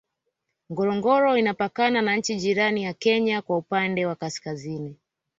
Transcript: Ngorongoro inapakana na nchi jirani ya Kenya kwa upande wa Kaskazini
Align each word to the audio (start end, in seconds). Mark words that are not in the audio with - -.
Ngorongoro 0.71 1.37
inapakana 1.37 2.01
na 2.01 2.15
nchi 2.15 2.35
jirani 2.35 2.83
ya 2.83 2.93
Kenya 2.93 3.41
kwa 3.41 3.57
upande 3.57 4.05
wa 4.05 4.15
Kaskazini 4.15 4.97